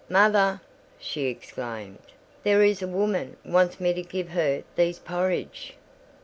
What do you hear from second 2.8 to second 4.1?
a woman wants me to